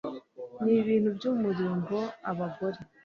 [0.63, 1.97] n ibintu by umurimbo
[2.31, 2.79] abagore